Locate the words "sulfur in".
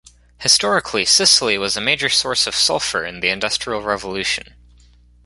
2.55-3.19